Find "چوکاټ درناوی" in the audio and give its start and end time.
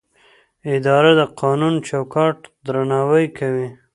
1.87-3.25